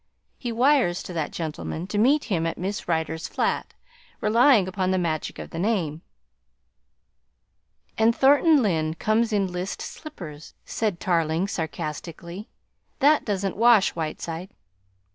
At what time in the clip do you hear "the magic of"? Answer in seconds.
4.89-5.51